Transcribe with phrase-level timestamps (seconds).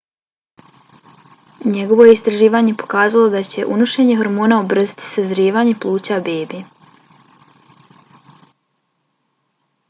[1.73, 6.63] njegovo je istraživanje pokazalo da će unošenje hormona ubrzati sazrijevanje pluća bebe